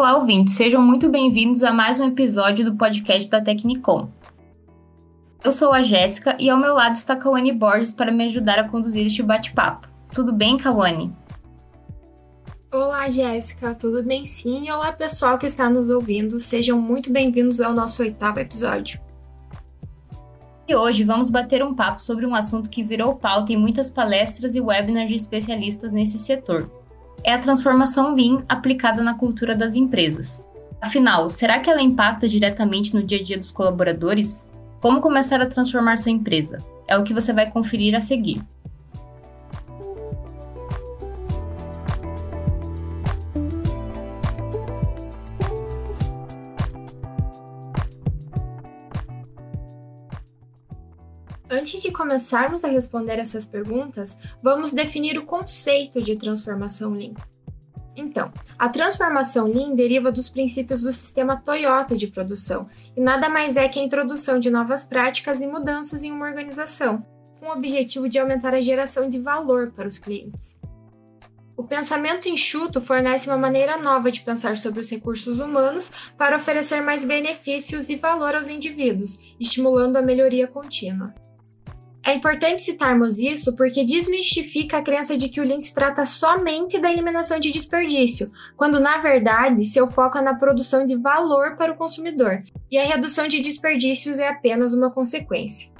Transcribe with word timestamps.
Olá, 0.00 0.16
ouvintes, 0.16 0.54
sejam 0.54 0.80
muito 0.80 1.10
bem-vindos 1.10 1.62
a 1.62 1.70
mais 1.70 2.00
um 2.00 2.06
episódio 2.06 2.64
do 2.64 2.74
podcast 2.74 3.28
da 3.28 3.38
Tecnicom. 3.38 4.08
Eu 5.44 5.52
sou 5.52 5.74
a 5.74 5.82
Jéssica 5.82 6.34
e 6.40 6.48
ao 6.48 6.56
meu 6.56 6.72
lado 6.72 6.94
está 6.94 7.12
a 7.12 7.16
Kawane 7.16 7.52
Borges 7.52 7.92
para 7.92 8.10
me 8.10 8.24
ajudar 8.24 8.58
a 8.58 8.66
conduzir 8.66 9.04
este 9.04 9.22
bate-papo. 9.22 9.88
Tudo 10.10 10.32
bem, 10.32 10.56
Kawane? 10.56 11.14
Olá, 12.72 13.10
Jéssica, 13.10 13.74
tudo 13.74 14.02
bem 14.02 14.24
sim? 14.24 14.66
E 14.66 14.72
olá, 14.72 14.90
pessoal 14.90 15.36
que 15.38 15.44
está 15.44 15.68
nos 15.68 15.90
ouvindo. 15.90 16.40
Sejam 16.40 16.80
muito 16.80 17.12
bem-vindos 17.12 17.60
ao 17.60 17.74
nosso 17.74 18.02
oitavo 18.02 18.40
episódio. 18.40 18.98
E 20.66 20.74
hoje 20.74 21.04
vamos 21.04 21.28
bater 21.28 21.62
um 21.62 21.74
papo 21.74 22.00
sobre 22.00 22.24
um 22.24 22.34
assunto 22.34 22.70
que 22.70 22.82
virou 22.82 23.16
pauta 23.16 23.52
em 23.52 23.58
muitas 23.58 23.90
palestras 23.90 24.54
e 24.54 24.62
webinars 24.62 25.10
de 25.10 25.16
especialistas 25.16 25.92
nesse 25.92 26.18
setor. 26.18 26.79
É 27.22 27.34
a 27.34 27.38
transformação 27.38 28.14
Lean 28.14 28.42
aplicada 28.48 29.02
na 29.02 29.14
cultura 29.14 29.54
das 29.54 29.74
empresas. 29.74 30.44
Afinal, 30.80 31.28
será 31.28 31.58
que 31.58 31.68
ela 31.68 31.82
impacta 31.82 32.26
diretamente 32.26 32.94
no 32.94 33.02
dia 33.02 33.20
a 33.20 33.22
dia 33.22 33.38
dos 33.38 33.50
colaboradores? 33.50 34.46
Como 34.80 35.00
começar 35.00 35.40
a 35.42 35.46
transformar 35.46 35.96
sua 35.96 36.10
empresa? 36.10 36.56
É 36.88 36.96
o 36.96 37.04
que 37.04 37.12
você 37.12 37.32
vai 37.32 37.50
conferir 37.50 37.94
a 37.94 38.00
seguir. 38.00 38.40
Antes 51.70 51.82
de 51.82 51.92
começarmos 51.92 52.64
a 52.64 52.68
responder 52.68 53.16
essas 53.20 53.46
perguntas, 53.46 54.18
vamos 54.42 54.72
definir 54.72 55.16
o 55.16 55.24
conceito 55.24 56.02
de 56.02 56.16
transformação 56.18 56.90
Lean. 56.90 57.14
Então, 57.94 58.32
a 58.58 58.68
transformação 58.68 59.46
Lean 59.46 59.76
deriva 59.76 60.10
dos 60.10 60.28
princípios 60.28 60.80
do 60.80 60.92
sistema 60.92 61.36
Toyota 61.36 61.94
de 61.94 62.08
produção 62.08 62.66
e 62.96 63.00
nada 63.00 63.28
mais 63.28 63.56
é 63.56 63.68
que 63.68 63.78
a 63.78 63.84
introdução 63.84 64.40
de 64.40 64.50
novas 64.50 64.84
práticas 64.84 65.40
e 65.40 65.46
mudanças 65.46 66.02
em 66.02 66.10
uma 66.10 66.26
organização, 66.26 67.06
com 67.38 67.46
o 67.46 67.52
objetivo 67.52 68.08
de 68.08 68.18
aumentar 68.18 68.52
a 68.52 68.60
geração 68.60 69.08
de 69.08 69.20
valor 69.20 69.70
para 69.70 69.86
os 69.86 69.96
clientes. 69.96 70.58
O 71.56 71.62
pensamento 71.62 72.28
enxuto 72.28 72.80
fornece 72.80 73.28
uma 73.28 73.38
maneira 73.38 73.76
nova 73.76 74.10
de 74.10 74.22
pensar 74.22 74.56
sobre 74.56 74.80
os 74.80 74.90
recursos 74.90 75.38
humanos 75.38 75.88
para 76.18 76.36
oferecer 76.36 76.82
mais 76.82 77.04
benefícios 77.04 77.88
e 77.88 77.94
valor 77.94 78.34
aos 78.34 78.48
indivíduos, 78.48 79.16
estimulando 79.38 79.98
a 79.98 80.02
melhoria 80.02 80.48
contínua. 80.48 81.14
É 82.02 82.14
importante 82.14 82.62
citarmos 82.62 83.18
isso 83.18 83.54
porque 83.54 83.84
desmistifica 83.84 84.78
a 84.78 84.82
crença 84.82 85.18
de 85.18 85.28
que 85.28 85.40
o 85.40 85.44
Lean 85.44 85.60
se 85.60 85.74
trata 85.74 86.06
somente 86.06 86.78
da 86.78 86.90
eliminação 86.90 87.38
de 87.38 87.50
desperdício, 87.50 88.26
quando 88.56 88.80
na 88.80 88.98
verdade 88.98 89.64
seu 89.64 89.86
foco 89.86 90.16
é 90.16 90.22
na 90.22 90.34
produção 90.34 90.86
de 90.86 90.96
valor 90.96 91.56
para 91.56 91.72
o 91.72 91.76
consumidor, 91.76 92.42
e 92.70 92.78
a 92.78 92.86
redução 92.86 93.28
de 93.28 93.40
desperdícios 93.40 94.18
é 94.18 94.28
apenas 94.28 94.72
uma 94.72 94.90
consequência. 94.90 95.70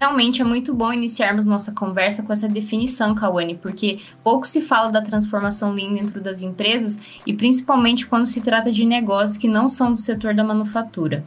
Realmente 0.00 0.40
é 0.40 0.44
muito 0.44 0.72
bom 0.72 0.92
iniciarmos 0.92 1.44
nossa 1.44 1.72
conversa 1.72 2.22
com 2.22 2.32
essa 2.32 2.46
definição, 2.46 3.16
Kawane, 3.16 3.56
porque 3.56 3.98
pouco 4.22 4.46
se 4.46 4.60
fala 4.60 4.92
da 4.92 5.02
transformação 5.02 5.72
Lean 5.72 5.94
dentro 5.94 6.20
das 6.20 6.40
empresas 6.40 6.96
e 7.26 7.32
principalmente 7.32 8.06
quando 8.06 8.26
se 8.26 8.40
trata 8.40 8.70
de 8.70 8.86
negócios 8.86 9.36
que 9.36 9.48
não 9.48 9.68
são 9.68 9.92
do 9.92 9.98
setor 9.98 10.32
da 10.34 10.44
manufatura. 10.44 11.24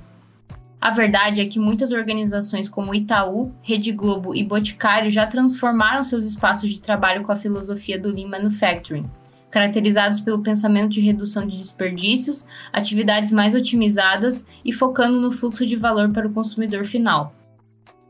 A 0.82 0.90
verdade 0.90 1.40
é 1.40 1.46
que 1.46 1.60
muitas 1.60 1.92
organizações 1.92 2.68
como 2.68 2.96
Itaú, 2.96 3.52
Rede 3.62 3.92
Globo 3.92 4.34
e 4.34 4.44
Boticário 4.44 5.12
já 5.12 5.28
transformaram 5.28 6.02
seus 6.02 6.26
espaços 6.26 6.72
de 6.72 6.82
trabalho 6.82 7.22
com 7.22 7.32
a 7.32 7.38
filosofia 7.38 8.00
do 8.00 8.10
Lean 8.10 8.28
Manufacturing, 8.28 9.08
caracterizados 9.52 10.20
pelo 10.20 10.42
pensamento 10.42 10.90
de 10.90 11.00
redução 11.00 11.46
de 11.46 11.56
desperdícios, 11.56 12.48
atividades 12.74 13.32
mais 13.32 13.54
otimizadas 13.54 14.44
e 14.66 14.74
focando 14.74 15.22
no 15.22 15.32
fluxo 15.32 15.68
de 15.68 15.76
valor 15.76 16.10
para 16.10 16.28
o 16.28 16.34
consumidor 16.34 16.84
final. 16.84 17.36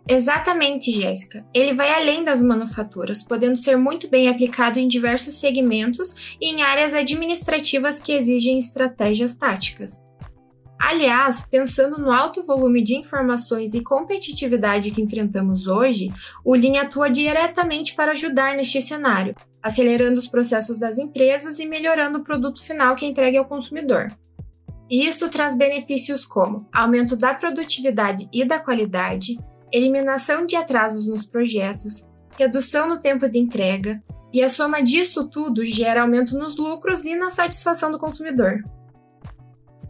Exatamente, 0.07 0.94
Jéssica. 0.94 1.46
Ele 1.53 1.73
vai 1.73 1.94
além 1.94 2.23
das 2.23 2.41
manufaturas, 2.41 3.22
podendo 3.22 3.57
ser 3.57 3.75
muito 3.75 4.07
bem 4.07 4.29
aplicado 4.29 4.79
em 4.79 4.88
diversos 4.88 5.34
segmentos 5.34 6.38
e 6.40 6.53
em 6.53 6.62
áreas 6.62 6.94
administrativas 6.94 8.00
que 8.00 8.13
exigem 8.13 8.57
estratégias 8.57 9.34
táticas. 9.35 10.01
Aliás, 10.84 11.46
pensando 11.46 12.00
no 12.00 12.12
alto 12.12 12.42
volume 12.42 12.81
de 12.81 12.96
informações 12.96 13.75
e 13.75 13.84
competitividade 13.84 14.90
que 14.90 15.00
enfrentamos 15.00 15.68
hoje, 15.68 16.09
o 16.44 16.56
Lean 16.56 16.81
atua 16.81 17.08
diretamente 17.08 17.94
para 17.94 18.14
ajudar 18.14 18.56
neste 18.56 18.81
cenário, 18.81 19.36
acelerando 19.62 20.18
os 20.18 20.25
processos 20.25 20.80
das 20.80 20.97
empresas 20.97 21.59
e 21.59 21.68
melhorando 21.68 22.18
o 22.18 22.24
produto 22.24 22.64
final 22.64 22.96
que 22.96 23.06
entregue 23.06 23.38
ao 23.38 23.46
consumidor. 23.46 24.09
E 24.90 25.06
isso 25.06 25.30
traz 25.30 25.56
benefícios 25.56 26.25
como 26.25 26.68
aumento 26.74 27.16
da 27.16 27.36
produtividade 27.36 28.28
e 28.34 28.44
da 28.44 28.58
qualidade, 28.58 29.38
eliminação 29.72 30.47
de 30.47 30.56
atrasos 30.56 31.08
nos 31.08 31.28
projetos, 31.28 32.03
redução 32.36 32.90
no 32.90 33.00
tempo 33.00 33.30
de 33.30 33.38
entrega, 33.38 34.02
e 34.34 34.41
a 34.41 34.50
soma 34.50 34.81
disso 34.81 35.30
tudo 35.30 35.64
gera 35.64 36.02
aumento 36.02 36.36
nos 36.36 36.58
lucros 36.58 37.06
e 37.06 37.16
na 37.16 37.30
satisfação 37.30 37.91
do 37.91 38.00
consumidor. 38.00 38.64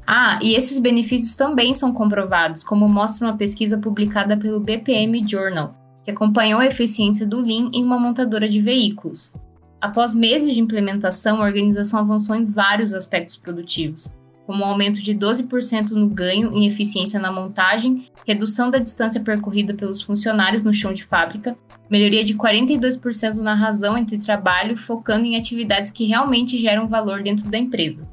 Ah, 0.05 0.39
e 0.41 0.55
esses 0.55 0.79
benefícios 0.79 1.35
também 1.35 1.73
são 1.73 1.93
comprovados, 1.93 2.63
como 2.63 2.89
mostra 2.89 3.27
uma 3.27 3.37
pesquisa 3.37 3.77
publicada 3.77 4.35
pelo 4.35 4.59
BPM 4.59 5.23
Journal, 5.27 5.75
que 6.03 6.11
acompanhou 6.11 6.59
a 6.59 6.65
eficiência 6.65 7.25
do 7.25 7.39
Lean 7.39 7.69
em 7.73 7.83
uma 7.83 7.99
montadora 7.99 8.49
de 8.49 8.61
veículos. 8.61 9.35
Após 9.79 10.13
meses 10.13 10.53
de 10.53 10.61
implementação, 10.61 11.41
a 11.41 11.45
organização 11.45 11.99
avançou 11.99 12.35
em 12.35 12.45
vários 12.45 12.93
aspectos 12.93 13.37
produtivos, 13.37 14.13
como 14.45 14.63
um 14.63 14.67
aumento 14.67 15.01
de 15.01 15.15
12% 15.15 15.91
no 15.91 16.09
ganho 16.09 16.53
em 16.53 16.67
eficiência 16.67 17.19
na 17.19 17.31
montagem, 17.31 18.05
redução 18.27 18.69
da 18.69 18.79
distância 18.79 19.21
percorrida 19.21 19.73
pelos 19.73 20.01
funcionários 20.01 20.61
no 20.61 20.73
chão 20.73 20.93
de 20.93 21.03
fábrica, 21.03 21.57
melhoria 21.89 22.23
de 22.23 22.35
42% 22.35 23.35
na 23.37 23.53
razão 23.53 23.97
entre 23.97 24.17
trabalho, 24.17 24.77
focando 24.77 25.25
em 25.25 25.37
atividades 25.37 25.89
que 25.89 26.05
realmente 26.05 26.57
geram 26.57 26.87
valor 26.87 27.23
dentro 27.23 27.49
da 27.49 27.57
empresa. 27.57 28.07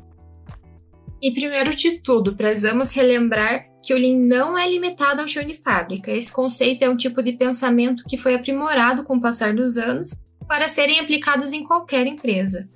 E 1.21 1.33
primeiro 1.33 1.75
de 1.75 2.01
tudo, 2.01 2.37
precisamos 2.37 2.93
relembrar 2.93 3.67
que 3.83 3.93
o 3.93 3.99
Lean 3.99 4.19
não 4.19 4.57
é 4.57 4.69
limitado 4.69 5.21
ao 5.21 5.29
chão 5.29 5.45
de 5.45 5.55
fábrica. 5.55 6.11
Esse 6.11 6.33
conceito 6.33 6.83
é 6.83 6.89
um 6.89 6.97
tipo 6.97 7.23
de 7.23 7.33
pensamento 7.33 8.05
que 8.05 8.17
foi 8.17 8.35
aprimorado 8.35 9.03
com 9.05 9.17
o 9.17 9.21
passar 9.21 9.55
dos 9.55 9.77
anos 9.77 10.15
para 10.47 10.69
serem 10.69 11.01
aplicados 11.01 11.53
em 11.53 11.65
qualquer 11.65 12.07
empresa. 12.07 12.69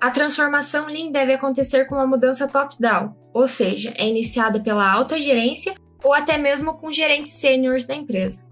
A 0.00 0.10
transformação 0.10 0.86
Lean 0.86 1.10
deve 1.10 1.32
acontecer 1.32 1.86
com 1.86 1.94
uma 1.94 2.06
mudança 2.06 2.46
top-down, 2.46 3.16
ou 3.32 3.48
seja, 3.48 3.94
é 3.96 4.06
iniciada 4.06 4.60
pela 4.60 4.90
alta 4.90 5.18
gerência 5.18 5.74
ou 6.04 6.12
até 6.12 6.36
mesmo 6.36 6.74
com 6.74 6.92
gerentes 6.92 7.32
sêniores 7.32 7.86
da 7.86 7.94
empresa. 7.94 8.45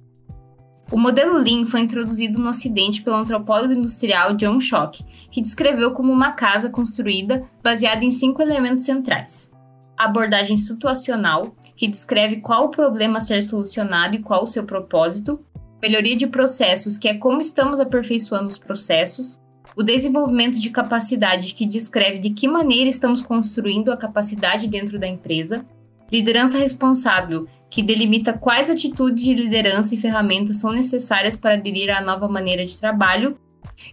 O 0.95 0.97
modelo 0.97 1.39
Lean 1.39 1.67
foi 1.67 1.81
introduzido 1.81 2.39
no 2.39 2.51
Ocidente 2.51 3.03
pelo 3.03 3.17
antropólogo 3.17 3.73
industrial 3.73 4.37
John 4.37 4.61
Schock, 4.61 5.05
que 5.29 5.41
descreveu 5.41 5.91
como 5.91 6.13
uma 6.13 6.31
casa 6.31 6.71
construída 6.71 7.43
baseada 7.65 8.05
em 8.05 8.13
cinco 8.13 8.41
elementos 8.41 8.85
centrais. 8.85 9.51
A 9.99 10.05
abordagem 10.05 10.57
situacional, 10.57 11.57
que 11.75 11.89
descreve 11.89 12.37
qual 12.37 12.67
o 12.67 12.71
problema 12.71 13.17
a 13.17 13.21
ser 13.21 13.43
solucionado 13.43 14.15
e 14.15 14.23
qual 14.23 14.45
o 14.45 14.47
seu 14.47 14.63
propósito. 14.63 15.45
Melhoria 15.83 16.17
de 16.17 16.29
processos, 16.29 16.97
que 16.97 17.09
é 17.09 17.15
como 17.15 17.41
estamos 17.41 17.81
aperfeiçoando 17.81 18.47
os 18.47 18.57
processos. 18.57 19.41
O 19.77 19.83
desenvolvimento 19.83 20.61
de 20.61 20.71
capacidade, 20.71 21.55
que 21.55 21.67
descreve 21.67 22.21
de 22.21 22.31
que 22.31 22.47
maneira 22.47 22.89
estamos 22.89 23.21
construindo 23.21 23.91
a 23.91 23.97
capacidade 23.97 24.69
dentro 24.69 24.97
da 24.97 25.09
empresa. 25.09 25.67
Liderança 26.11 26.59
responsável, 26.59 27.47
que 27.71 27.83
delimita 27.83 28.33
quais 28.33 28.71
atitudes 28.71 29.25
de 29.25 29.35
liderança 29.35 29.95
e 29.95 29.99
ferramentas 29.99 30.59
são 30.59 30.73
necessárias 30.73 31.37
para 31.37 31.55
aderir 31.55 31.91
à 31.91 32.01
nova 32.01 32.29
maneira 32.29 32.65
de 32.65 32.79
trabalho, 32.79 33.39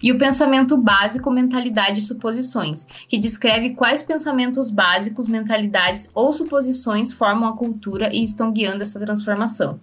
e 0.02 0.12
o 0.12 0.18
pensamento 0.18 0.78
básico, 0.78 1.32
mentalidade 1.32 2.00
e 2.00 2.04
suposições, 2.04 2.86
que 3.08 3.18
descreve 3.18 3.72
quais 3.72 4.04
pensamentos 4.04 4.70
básicos, 4.70 5.28
mentalidades 5.28 6.10
ou 6.14 6.32
suposições 6.32 7.12
formam 7.12 7.50
a 7.50 7.58
cultura 7.58 8.14
e 8.14 8.24
estão 8.24 8.52
guiando 8.52 8.84
essa 8.84 9.00
transformação. 9.00 9.80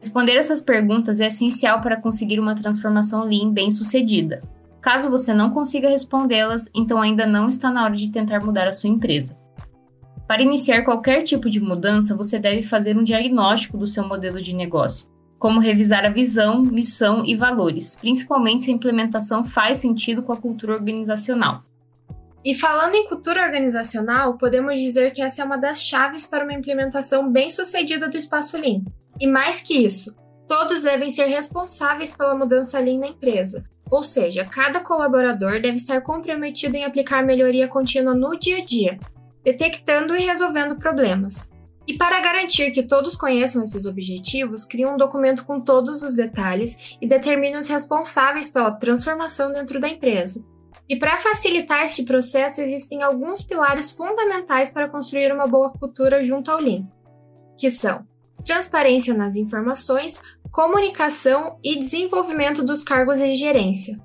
Responder 0.00 0.36
essas 0.36 0.60
perguntas 0.60 1.20
é 1.20 1.26
essencial 1.26 1.80
para 1.80 2.00
conseguir 2.00 2.38
uma 2.38 2.54
transformação 2.54 3.24
Lean 3.24 3.50
bem 3.50 3.70
sucedida. 3.70 4.42
Caso 4.80 5.10
você 5.10 5.34
não 5.34 5.50
consiga 5.50 5.88
respondê-las, 5.88 6.70
então 6.74 7.02
ainda 7.02 7.26
não 7.26 7.48
está 7.48 7.70
na 7.70 7.84
hora 7.84 7.96
de 7.96 8.12
tentar 8.12 8.44
mudar 8.44 8.68
a 8.68 8.72
sua 8.72 8.88
empresa. 8.88 9.36
Para 10.26 10.42
iniciar 10.42 10.82
qualquer 10.82 11.22
tipo 11.22 11.48
de 11.48 11.60
mudança, 11.60 12.16
você 12.16 12.38
deve 12.38 12.62
fazer 12.62 12.98
um 12.98 13.04
diagnóstico 13.04 13.78
do 13.78 13.86
seu 13.86 14.06
modelo 14.06 14.42
de 14.42 14.54
negócio, 14.54 15.08
como 15.38 15.60
revisar 15.60 16.04
a 16.04 16.10
visão, 16.10 16.62
missão 16.62 17.24
e 17.24 17.36
valores, 17.36 17.94
principalmente 17.94 18.64
se 18.64 18.70
a 18.70 18.74
implementação 18.74 19.44
faz 19.44 19.78
sentido 19.78 20.24
com 20.24 20.32
a 20.32 20.36
cultura 20.36 20.74
organizacional. 20.74 21.62
E 22.44 22.54
falando 22.54 22.94
em 22.94 23.08
cultura 23.08 23.44
organizacional, 23.44 24.36
podemos 24.36 24.78
dizer 24.78 25.12
que 25.12 25.22
essa 25.22 25.42
é 25.42 25.44
uma 25.44 25.56
das 25.56 25.82
chaves 25.82 26.26
para 26.26 26.44
uma 26.44 26.54
implementação 26.54 27.30
bem-sucedida 27.30 28.08
do 28.08 28.16
espaço 28.16 28.56
Lean. 28.56 28.82
E 29.20 29.26
mais 29.26 29.62
que 29.62 29.84
isso, 29.84 30.14
todos 30.48 30.82
devem 30.82 31.10
ser 31.10 31.26
responsáveis 31.26 32.14
pela 32.14 32.36
mudança 32.36 32.78
Lean 32.80 32.98
na 32.98 33.08
empresa. 33.08 33.62
Ou 33.90 34.02
seja, 34.02 34.44
cada 34.44 34.80
colaborador 34.80 35.60
deve 35.60 35.76
estar 35.76 36.00
comprometido 36.00 36.76
em 36.76 36.84
aplicar 36.84 37.24
melhoria 37.24 37.68
contínua 37.68 38.14
no 38.14 38.36
dia 38.36 38.58
a 38.58 38.64
dia, 38.64 38.98
detectando 39.46 40.16
e 40.16 40.26
resolvendo 40.26 40.74
problemas. 40.74 41.48
E 41.86 41.96
para 41.96 42.18
garantir 42.18 42.72
que 42.72 42.82
todos 42.82 43.14
conheçam 43.14 43.62
esses 43.62 43.86
objetivos, 43.86 44.64
cria 44.64 44.88
um 44.88 44.96
documento 44.96 45.44
com 45.44 45.60
todos 45.60 46.02
os 46.02 46.14
detalhes 46.14 46.96
e 47.00 47.06
determina 47.06 47.60
os 47.60 47.68
responsáveis 47.68 48.50
pela 48.50 48.72
transformação 48.72 49.52
dentro 49.52 49.78
da 49.78 49.88
empresa. 49.88 50.44
E 50.88 50.96
para 50.96 51.18
facilitar 51.18 51.84
este 51.84 52.02
processo, 52.02 52.60
existem 52.60 53.04
alguns 53.04 53.40
pilares 53.40 53.92
fundamentais 53.92 54.70
para 54.70 54.88
construir 54.88 55.32
uma 55.32 55.46
boa 55.46 55.70
cultura 55.70 56.24
junto 56.24 56.50
ao 56.50 56.58
Lean, 56.58 56.84
que 57.56 57.70
são 57.70 58.04
transparência 58.44 59.14
nas 59.14 59.36
informações, 59.36 60.20
comunicação 60.50 61.56
e 61.62 61.78
desenvolvimento 61.78 62.64
dos 62.64 62.82
cargos 62.82 63.18
de 63.18 63.32
gerência. 63.36 63.96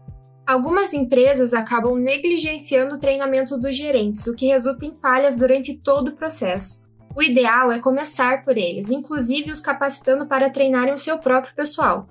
Algumas 0.45 0.93
empresas 0.93 1.53
acabam 1.53 1.95
negligenciando 1.95 2.95
o 2.95 2.99
treinamento 2.99 3.57
dos 3.57 3.75
gerentes, 3.75 4.25
o 4.27 4.33
que 4.33 4.47
resulta 4.47 4.85
em 4.85 4.93
falhas 4.93 5.37
durante 5.37 5.77
todo 5.77 6.09
o 6.09 6.15
processo. 6.15 6.81
O 7.15 7.21
ideal 7.21 7.71
é 7.71 7.79
começar 7.79 8.43
por 8.43 8.57
eles, 8.57 8.89
inclusive 8.89 9.51
os 9.51 9.59
capacitando 9.59 10.25
para 10.25 10.49
treinarem 10.49 10.93
o 10.93 10.97
seu 10.97 11.19
próprio 11.19 11.53
pessoal. 11.53 12.07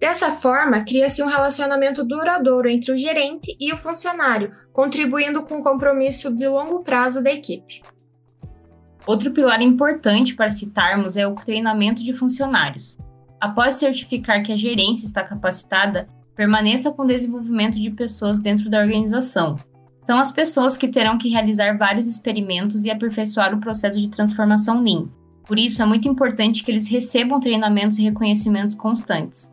Dessa 0.00 0.32
forma, 0.32 0.84
cria-se 0.84 1.22
um 1.22 1.28
relacionamento 1.28 2.04
duradouro 2.04 2.68
entre 2.68 2.90
o 2.90 2.96
gerente 2.96 3.56
e 3.60 3.72
o 3.72 3.76
funcionário, 3.76 4.50
contribuindo 4.72 5.44
com 5.44 5.58
o 5.58 5.62
compromisso 5.62 6.34
de 6.34 6.48
longo 6.48 6.82
prazo 6.82 7.22
da 7.22 7.30
equipe. 7.30 7.82
Outro 9.06 9.30
pilar 9.32 9.60
importante 9.62 10.34
para 10.34 10.50
citarmos 10.50 11.16
é 11.16 11.26
o 11.26 11.34
treinamento 11.34 12.02
de 12.02 12.12
funcionários. 12.14 12.98
Após 13.40 13.76
certificar 13.76 14.42
que 14.42 14.52
a 14.52 14.56
gerência 14.56 15.04
está 15.04 15.22
capacitada, 15.22 16.08
permaneça 16.42 16.90
com 16.90 17.02
o 17.02 17.06
desenvolvimento 17.06 17.80
de 17.80 17.88
pessoas 17.88 18.36
dentro 18.36 18.68
da 18.68 18.80
organização, 18.80 19.56
são 20.04 20.18
as 20.18 20.32
pessoas 20.32 20.76
que 20.76 20.88
terão 20.88 21.16
que 21.16 21.28
realizar 21.28 21.78
vários 21.78 22.08
experimentos 22.08 22.84
e 22.84 22.90
aperfeiçoar 22.90 23.54
o 23.54 23.60
processo 23.60 24.00
de 24.00 24.08
transformação 24.08 24.82
Lean. 24.82 25.04
Por 25.46 25.56
isso, 25.56 25.80
é 25.80 25.86
muito 25.86 26.08
importante 26.08 26.64
que 26.64 26.70
eles 26.72 26.88
recebam 26.88 27.38
treinamentos 27.38 27.96
e 27.96 28.02
reconhecimentos 28.02 28.74
constantes. 28.74 29.52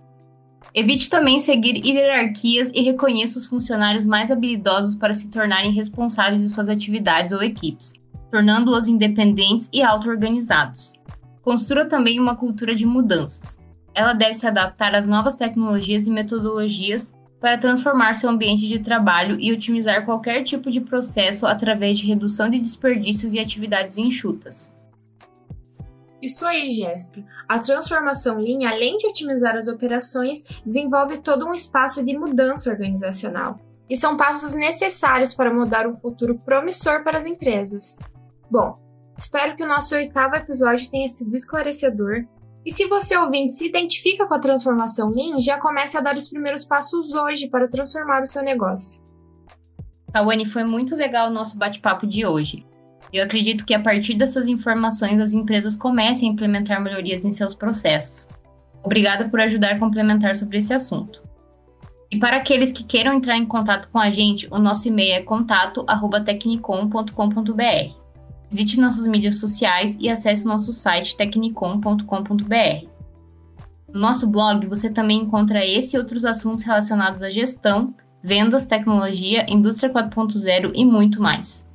Evite 0.74 1.12
também 1.12 1.40
seguir 1.40 1.76
hierarquias 1.86 2.72
e 2.74 2.82
reconheça 2.82 3.38
os 3.38 3.46
funcionários 3.46 4.04
mais 4.04 4.32
habilidosos 4.32 4.96
para 4.96 5.14
se 5.14 5.30
tornarem 5.30 5.72
responsáveis 5.72 6.42
de 6.42 6.50
suas 6.50 6.70
atividades 6.70 7.34
ou 7.34 7.44
equipes, 7.44 7.94
tornando-os 8.32 8.88
independentes 8.88 9.70
e 9.72 9.84
auto-organizados. 9.84 10.94
Construa 11.44 11.86
também 11.86 12.20
uma 12.20 12.36
cultura 12.36 12.74
de 12.74 12.88
mudanças. 12.88 13.60
Ela 14.00 14.14
deve 14.14 14.34
se 14.34 14.48
adaptar 14.48 14.96
às 14.96 15.06
novas 15.06 15.36
tecnologias 15.36 16.08
e 16.08 16.10
metodologias 16.10 17.14
para 17.38 17.58
transformar 17.58 18.14
seu 18.14 18.30
ambiente 18.30 18.66
de 18.66 18.80
trabalho 18.80 19.36
e 19.38 19.52
otimizar 19.52 20.06
qualquer 20.06 20.42
tipo 20.42 20.72
de 20.72 20.80
processo 20.80 21.46
através 21.46 22.00
de 22.00 22.08
redução 22.08 22.50
de 22.50 22.62
desperdícios 22.62 23.34
e 23.34 23.40
atividades 23.40 23.98
enxutas. 23.98 24.74
Isso 26.22 26.46
aí, 26.46 26.72
Jéssica. 26.72 27.26
A 27.46 27.60
transformação 27.60 28.38
Lean, 28.38 28.70
além 28.70 28.98
de 28.98 29.08
otimizar 29.08 29.58
as 29.58 29.68
operações, 29.68 30.46
desenvolve 30.66 31.18
todo 31.18 31.46
um 31.46 31.54
espaço 31.54 32.02
de 32.02 32.18
mudança 32.18 32.70
organizacional. 32.70 33.60
E 33.90 33.98
são 33.98 34.16
passos 34.16 34.54
necessários 34.54 35.34
para 35.34 35.54
mudar 35.54 35.86
um 35.86 35.96
futuro 35.98 36.40
promissor 36.40 37.04
para 37.04 37.18
as 37.18 37.26
empresas. 37.26 37.98
Bom, 38.50 38.80
espero 39.18 39.58
que 39.58 39.64
o 39.64 39.68
nosso 39.68 39.94
oitavo 39.94 40.38
episódio 40.38 40.90
tenha 40.90 41.10
sido 41.10 41.36
esclarecedor 41.36 42.26
e 42.70 42.72
se 42.72 42.86
você 42.86 43.18
ouvinte 43.18 43.52
se 43.54 43.66
identifica 43.66 44.28
com 44.28 44.34
a 44.36 44.40
transformação 44.40 45.10
Lean, 45.10 45.40
já 45.40 45.58
comece 45.58 45.98
a 45.98 46.02
dar 46.02 46.16
os 46.16 46.30
primeiros 46.30 46.64
passos 46.64 47.16
hoje 47.16 47.48
para 47.48 47.68
transformar 47.68 48.22
o 48.22 48.28
seu 48.28 48.44
negócio. 48.44 49.02
Tawane, 50.14 50.46
foi 50.46 50.64
muito 50.64 50.96
legal 50.96 51.30
o 51.30 51.34
nosso 51.34 51.58
bate-papo 51.58 52.06
de 52.06 52.28
hoje. 52.28 52.64
Eu 53.12 53.24
acredito 53.24 53.66
que 53.66 53.74
a 53.74 53.82
partir 53.82 54.14
dessas 54.14 54.48
informações 54.48 55.20
as 55.20 55.34
empresas 55.34 55.76
comecem 55.76 56.30
a 56.30 56.34
implementar 56.34 56.80
melhorias 56.80 57.26
em 57.26 57.32
seus 57.32 57.56
processos. 57.56 58.28
Obrigada 58.84 59.28
por 59.28 59.42
ajudar 59.42 59.72
a 59.72 59.80
complementar 59.80 60.36
sobre 60.36 60.60
esse 60.60 60.72
assunto. 60.72 61.24
E 62.12 62.20
para 62.20 62.38
aqueles 62.38 62.72
que 62.72 62.84
queiram 62.84 63.14
entrar 63.14 63.36
em 63.36 63.48
contato 63.48 63.90
com 63.92 63.98
a 63.98 64.12
gente, 64.12 64.48
o 64.52 64.60
nosso 64.60 64.88
e-mail 64.88 65.16
é 65.16 65.24
contato@tecnicom.com.br. 65.24 67.99
Visite 68.50 68.80
nossas 68.80 69.08
mídias 69.08 69.40
sociais 69.40 69.96
e 70.00 70.10
acesse 70.10 70.46
nosso 70.46 70.74
site 70.74 71.16
tecnicom.com.br. 71.16 72.88
No 73.94 74.00
nosso 74.00 74.28
blog 74.28 74.66
você 74.68 74.90
também 74.90 75.22
encontra 75.22 75.66
esse 75.66 75.96
e 75.96 76.00
outros 76.00 76.26
assuntos 76.26 76.64
relacionados 76.64 77.22
à 77.22 77.30
gestão, 77.30 77.94
vendas, 78.24 78.66
tecnologia, 78.66 79.46
indústria 79.48 79.92
4.0 79.92 80.72
e 80.76 80.86
muito 80.86 81.22
mais. 81.22 81.68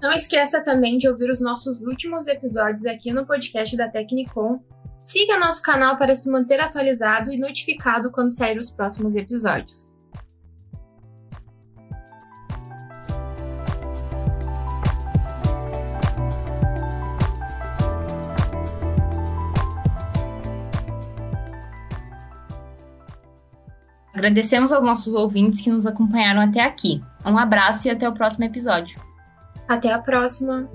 Não 0.00 0.12
esqueça 0.12 0.64
também 0.64 0.98
de 0.98 1.08
ouvir 1.08 1.30
os 1.30 1.40
nossos 1.40 1.80
últimos 1.80 2.26
episódios 2.26 2.86
aqui 2.86 3.12
no 3.12 3.24
podcast 3.24 3.76
da 3.76 3.88
Tecnicom. 3.88 4.60
Siga 5.00 5.38
nosso 5.38 5.62
canal 5.62 5.96
para 5.96 6.14
se 6.14 6.30
manter 6.30 6.60
atualizado 6.60 7.32
e 7.32 7.38
notificado 7.38 8.10
quando 8.10 8.30
sair 8.30 8.58
os 8.58 8.70
próximos 8.70 9.14
episódios. 9.14 9.91
Agradecemos 24.22 24.72
aos 24.72 24.84
nossos 24.84 25.14
ouvintes 25.14 25.60
que 25.60 25.68
nos 25.68 25.84
acompanharam 25.84 26.40
até 26.40 26.60
aqui. 26.60 27.02
Um 27.26 27.36
abraço 27.36 27.88
e 27.88 27.90
até 27.90 28.08
o 28.08 28.12
próximo 28.12 28.44
episódio. 28.44 29.00
Até 29.68 29.92
a 29.92 29.98
próxima! 29.98 30.70